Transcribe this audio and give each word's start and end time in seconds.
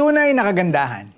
Tunay 0.00 0.32
na 0.32 0.48
kagandahan. 0.48 1.12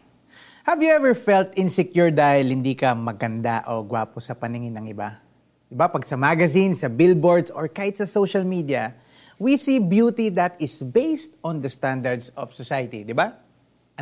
Have 0.67 0.83
you 0.83 0.91
ever 0.91 1.15
felt 1.15 1.55
insecure 1.55 2.11
dahil 2.11 2.51
hindi 2.51 2.75
ka 2.75 2.99
maganda 2.99 3.63
o 3.71 3.79
gwapo 3.87 4.19
sa 4.19 4.35
paningin 4.35 4.75
ng 4.75 4.91
iba? 4.91 5.23
Diba, 5.71 5.87
pag 5.87 6.03
sa 6.03 6.19
magazine, 6.19 6.75
sa 6.75 6.91
billboards, 6.91 7.55
or 7.55 7.71
kahit 7.71 8.03
sa 8.03 8.11
social 8.11 8.43
media, 8.43 8.91
we 9.39 9.55
see 9.55 9.79
beauty 9.79 10.35
that 10.35 10.59
is 10.59 10.83
based 10.83 11.39
on 11.47 11.63
the 11.63 11.71
standards 11.71 12.35
of 12.35 12.51
society, 12.59 13.07
di 13.07 13.15
ba? 13.15 13.39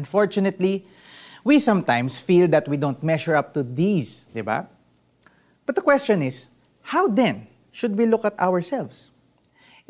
Unfortunately, 0.01 0.89
we 1.45 1.61
sometimes 1.61 2.17
feel 2.17 2.49
that 2.49 2.65
we 2.65 2.81
don't 2.81 3.05
measure 3.05 3.37
up 3.37 3.53
to 3.53 3.61
these, 3.61 4.25
di 4.33 4.41
ba? 4.41 4.65
But 5.69 5.77
the 5.77 5.85
question 5.85 6.25
is, 6.25 6.49
how 6.89 7.05
then 7.05 7.53
should 7.69 8.01
we 8.01 8.09
look 8.09 8.25
at 8.25 8.33
ourselves? 8.41 9.12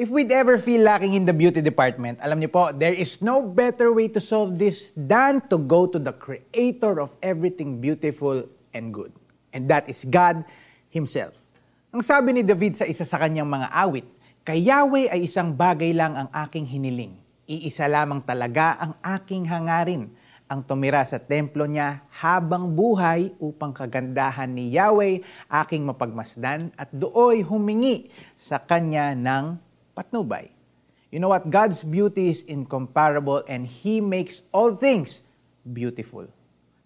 If 0.00 0.08
we'd 0.08 0.32
ever 0.32 0.56
feel 0.56 0.80
lacking 0.80 1.12
in 1.12 1.28
the 1.28 1.36
beauty 1.36 1.60
department, 1.60 2.24
alam 2.24 2.40
niyo 2.40 2.48
po, 2.48 2.72
there 2.72 2.96
is 2.96 3.20
no 3.20 3.44
better 3.44 3.92
way 3.92 4.08
to 4.08 4.16
solve 4.16 4.56
this 4.56 4.96
than 4.96 5.44
to 5.52 5.60
go 5.60 5.84
to 5.84 6.00
the 6.00 6.16
creator 6.16 7.04
of 7.04 7.12
everything 7.20 7.84
beautiful 7.84 8.48
and 8.72 8.96
good. 8.96 9.12
And 9.52 9.68
that 9.68 9.92
is 9.92 10.08
God 10.08 10.48
Himself. 10.88 11.44
Ang 11.92 12.00
sabi 12.00 12.32
ni 12.32 12.40
David 12.40 12.80
sa 12.80 12.88
isa 12.88 13.04
sa 13.04 13.20
kanyang 13.20 13.44
mga 13.44 13.68
awit, 13.76 14.08
Kay 14.40 14.72
Yahweh 14.72 15.12
ay 15.12 15.28
isang 15.28 15.52
bagay 15.52 15.92
lang 15.92 16.16
ang 16.16 16.32
aking 16.32 16.64
hiniling. 16.64 17.20
Iisa 17.44 17.84
lamang 17.84 18.24
talaga 18.24 18.80
ang 18.80 18.96
aking 19.04 19.52
hangarin, 19.52 20.08
ang 20.48 20.64
tumira 20.64 21.04
sa 21.04 21.20
templo 21.20 21.68
niya 21.68 22.08
habang 22.08 22.72
buhay 22.72 23.36
upang 23.36 23.76
kagandahan 23.76 24.48
ni 24.48 24.72
Yahweh 24.72 25.20
aking 25.60 25.84
mapagmasdan 25.84 26.72
at 26.80 26.88
dooy 26.88 27.44
humingi 27.44 28.08
sa 28.32 28.64
kanya 28.64 29.12
ng 29.12 29.68
patnubay. 29.96 30.52
You 31.10 31.18
know 31.18 31.30
what? 31.30 31.50
God's 31.50 31.82
beauty 31.82 32.30
is 32.30 32.46
incomparable 32.46 33.42
and 33.50 33.66
He 33.66 33.98
makes 33.98 34.46
all 34.54 34.78
things 34.78 35.26
beautiful. 35.66 36.30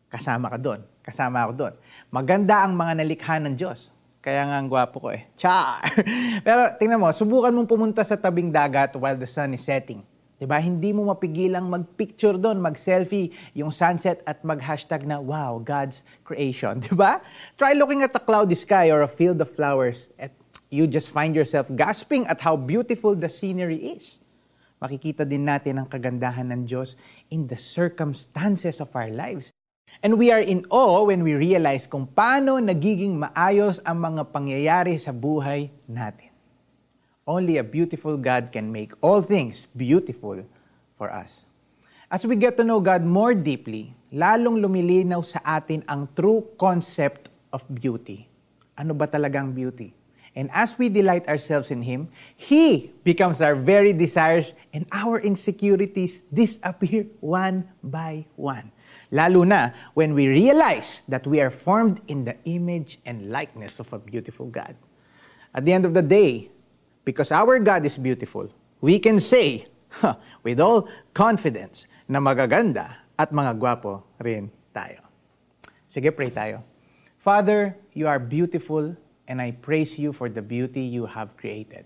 Kasama 0.09 0.49
ka 0.49 0.59
doon. 0.59 0.81
Kasama 1.05 1.45
ako 1.45 1.53
doon. 1.53 1.75
Maganda 2.09 2.65
ang 2.65 2.73
mga 2.73 3.05
nalikha 3.05 3.37
ng 3.37 3.53
Diyos. 3.53 3.93
Kaya 4.25 4.49
nga 4.49 4.57
ang 4.57 4.73
gwapo 4.73 5.05
ko 5.05 5.13
eh. 5.13 5.29
Char! 5.37 5.85
Pero 6.47 6.73
tingnan 6.81 6.97
mo, 6.97 7.13
subukan 7.13 7.53
mong 7.53 7.69
pumunta 7.69 8.01
sa 8.01 8.17
tabing 8.17 8.49
dagat 8.49 8.97
while 8.97 9.21
the 9.21 9.29
sun 9.29 9.53
is 9.53 9.61
setting. 9.61 10.01
Diba? 10.41 10.57
Hindi 10.59 10.97
mo 10.97 11.09
mapigilang 11.13 11.69
mag-picture 11.69 12.41
doon, 12.41 12.59
mag-selfie 12.59 13.31
yung 13.53 13.69
sunset 13.69 14.25
at 14.25 14.41
mag-hashtag 14.41 15.05
na, 15.05 15.21
wow, 15.21 15.61
God's 15.61 16.03
creation. 16.25 16.81
Diba? 16.85 17.21
Try 17.61 17.77
looking 17.77 18.01
at 18.01 18.17
a 18.17 18.23
cloudy 18.23 18.57
sky 18.57 18.89
or 18.89 19.05
a 19.05 19.11
field 19.13 19.39
of 19.45 19.53
flowers 19.53 20.11
at 20.17 20.33
you 20.75 20.91
just 20.91 21.15
find 21.15 21.39
yourself 21.39 21.71
gasping 21.71 22.27
at 22.27 22.43
how 22.43 22.59
beautiful 22.59 23.15
the 23.15 23.31
scenery 23.31 23.95
is. 23.95 24.19
Makikita 24.83 25.23
din 25.23 25.47
natin 25.47 25.79
ang 25.79 25.87
kagandahan 25.87 26.51
ng 26.51 26.67
Diyos 26.67 26.99
in 27.31 27.47
the 27.47 27.57
circumstances 27.57 28.83
of 28.83 28.91
our 28.99 29.07
lives. 29.07 29.55
And 30.03 30.19
we 30.19 30.35
are 30.35 30.43
in 30.43 30.67
awe 30.75 31.07
when 31.07 31.23
we 31.23 31.39
realize 31.39 31.87
kung 31.87 32.11
paano 32.11 32.59
nagiging 32.59 33.15
maayos 33.15 33.79
ang 33.87 34.03
mga 34.03 34.35
pangyayari 34.35 34.99
sa 34.99 35.15
buhay 35.15 35.71
natin. 35.87 36.35
Only 37.25 37.57
a 37.57 37.65
beautiful 37.65 38.19
God 38.19 38.51
can 38.51 38.69
make 38.69 38.93
all 38.99 39.25
things 39.25 39.71
beautiful 39.73 40.45
for 40.99 41.09
us. 41.09 41.47
As 42.11 42.27
we 42.29 42.37
get 42.37 42.59
to 42.61 42.67
know 42.67 42.85
God 42.85 43.07
more 43.07 43.33
deeply, 43.33 43.97
lalong 44.13 44.61
lumilinaw 44.61 45.25
sa 45.25 45.41
atin 45.41 45.81
ang 45.89 46.11
true 46.13 46.45
concept 46.61 47.33
of 47.49 47.65
beauty. 47.71 48.29
Ano 48.77 48.93
ba 48.93 49.09
talagang 49.09 49.57
beauty? 49.57 50.04
And 50.35 50.51
as 50.53 50.79
we 50.79 50.89
delight 50.89 51.29
ourselves 51.29 51.71
in 51.71 51.83
Him, 51.83 52.09
He 52.37 52.93
becomes 53.05 53.41
our 53.41 53.55
very 53.55 53.93
desires 53.93 54.55
and 54.73 54.87
our 54.91 55.21
insecurities 55.21 56.23
disappear 56.33 57.07
one 57.21 57.71
by 57.83 58.27
one. 58.35 58.73
Lalo 59.15 59.45
na 59.47 59.71
when 59.95 60.15
we 60.15 60.27
realize 60.27 61.03
that 61.07 61.27
we 61.27 61.41
are 61.41 61.51
formed 61.51 62.03
in 62.09 62.25
the 62.25 62.35
image 62.45 62.99
and 63.07 63.31
likeness 63.31 63.79
of 63.79 63.93
a 63.93 63.99
beautiful 63.99 64.47
God. 64.47 64.75
At 65.55 65.65
the 65.65 65.73
end 65.73 65.87
of 65.87 65.95
the 65.95 66.03
day, 66.03 66.51
because 67.05 67.31
our 67.31 67.61
God 67.61 67.87
is 67.87 67.97
beautiful, 67.97 68.51
we 68.81 68.99
can 68.99 69.21
say 69.21 69.67
huh, 70.03 70.17
with 70.43 70.59
all 70.59 70.89
confidence 71.15 71.87
na 72.09 72.19
magaganda 72.19 73.07
at 73.15 73.31
mga 73.31 73.55
gwapo 73.55 74.03
rin 74.19 74.51
tayo. 74.75 74.99
Sige, 75.87 76.11
pray 76.11 76.35
tayo. 76.35 76.67
Father, 77.23 77.79
you 77.95 78.11
are 78.11 78.19
beautiful 78.19 78.99
and 79.29 79.41
I 79.41 79.53
praise 79.53 79.99
you 79.99 80.13
for 80.13 80.29
the 80.29 80.43
beauty 80.43 80.83
you 80.83 81.07
have 81.07 81.37
created. 81.37 81.85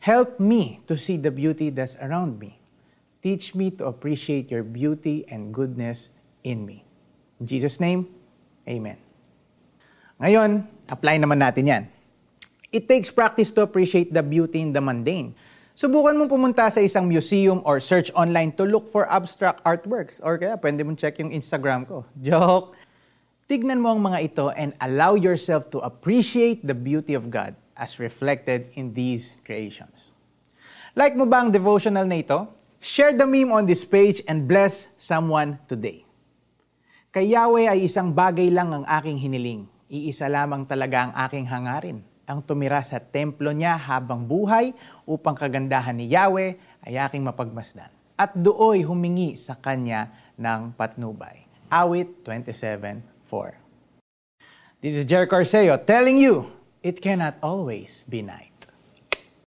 Help 0.00 0.38
me 0.38 0.80
to 0.86 0.96
see 0.96 1.16
the 1.16 1.30
beauty 1.30 1.70
that's 1.70 1.96
around 1.96 2.38
me. 2.38 2.60
Teach 3.22 3.54
me 3.54 3.70
to 3.80 3.86
appreciate 3.86 4.50
your 4.50 4.62
beauty 4.62 5.24
and 5.28 5.52
goodness 5.52 6.10
in 6.44 6.64
me. 6.64 6.84
In 7.40 7.46
Jesus' 7.46 7.80
name, 7.80 8.06
Amen. 8.66 8.98
Ngayon, 10.18 10.66
apply 10.90 11.22
naman 11.22 11.38
natin 11.38 11.70
yan. 11.70 11.84
It 12.74 12.90
takes 12.90 13.14
practice 13.14 13.54
to 13.54 13.62
appreciate 13.62 14.10
the 14.10 14.26
beauty 14.26 14.58
in 14.58 14.74
the 14.74 14.82
mundane. 14.82 15.38
Subukan 15.76 16.18
mong 16.18 16.32
pumunta 16.32 16.66
sa 16.66 16.82
isang 16.82 17.06
museum 17.06 17.62
or 17.62 17.78
search 17.78 18.10
online 18.18 18.50
to 18.58 18.66
look 18.66 18.90
for 18.90 19.06
abstract 19.06 19.62
artworks. 19.62 20.18
Or 20.24 20.34
kaya 20.34 20.58
pwede 20.58 20.82
mong 20.82 20.98
check 20.98 21.22
yung 21.22 21.30
Instagram 21.30 21.86
ko. 21.86 22.02
Joke! 22.26 22.74
Tignan 23.46 23.78
mo 23.78 23.94
ang 23.94 24.02
mga 24.02 24.18
ito 24.26 24.50
and 24.58 24.74
allow 24.82 25.14
yourself 25.14 25.70
to 25.70 25.78
appreciate 25.86 26.66
the 26.66 26.74
beauty 26.74 27.14
of 27.14 27.30
God 27.30 27.54
as 27.78 28.02
reflected 28.02 28.74
in 28.74 28.90
these 28.90 29.38
creations. 29.46 30.10
Like 30.98 31.14
mo 31.14 31.30
ba 31.30 31.46
ang 31.46 31.54
devotional 31.54 32.10
na 32.10 32.18
ito? 32.18 32.50
Share 32.82 33.14
the 33.14 33.22
meme 33.22 33.54
on 33.54 33.62
this 33.62 33.86
page 33.86 34.18
and 34.26 34.50
bless 34.50 34.90
someone 34.98 35.62
today. 35.70 36.02
Kay 37.14 37.38
Yahweh 37.38 37.70
ay 37.70 37.86
isang 37.86 38.10
bagay 38.10 38.50
lang 38.50 38.74
ang 38.74 38.82
aking 38.82 39.22
hiniling. 39.22 39.70
Iisa 39.86 40.26
lamang 40.26 40.66
talaga 40.66 41.06
ang 41.06 41.12
aking 41.14 41.46
hangarin, 41.46 42.02
ang 42.26 42.42
tumira 42.42 42.82
sa 42.82 42.98
templo 42.98 43.54
niya 43.54 43.78
habang 43.78 44.26
buhay 44.26 44.74
upang 45.06 45.38
kagandahan 45.38 45.94
ni 45.94 46.10
Yahweh 46.10 46.58
ay 46.82 46.98
aking 46.98 47.22
mapagmasdan. 47.22 47.94
At 48.18 48.34
dooy 48.34 48.82
humingi 48.82 49.38
sa 49.38 49.54
kanya 49.54 50.10
ng 50.34 50.74
patnubay. 50.74 51.46
Awit 51.70 52.26
27 52.26 53.15
4. 53.26 53.58
This 54.80 54.94
is 54.94 55.04
Jerry 55.04 55.26
Corseo 55.26 55.76
telling 55.84 56.18
you 56.18 56.52
it 56.82 57.02
cannot 57.02 57.36
always 57.42 58.04
be 58.08 58.22
night. 58.22 58.55